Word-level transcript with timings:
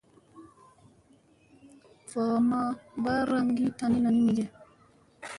Va 2.11 2.25
ma 2.49 2.59
mbaaraŋ 2.99 3.47
ki 3.57 3.65
tanina 3.77 4.09
ni 4.11 4.21
mige. 4.27 4.45